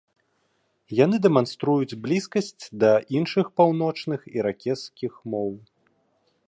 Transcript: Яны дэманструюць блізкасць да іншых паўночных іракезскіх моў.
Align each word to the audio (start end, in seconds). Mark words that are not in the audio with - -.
Яны 0.99 1.17
дэманструюць 1.25 1.97
блізкасць 2.05 2.63
да 2.85 2.91
іншых 3.19 3.45
паўночных 3.61 4.21
іракезскіх 4.39 5.13
моў. 5.35 5.51